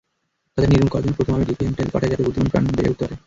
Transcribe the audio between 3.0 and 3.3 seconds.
পারে।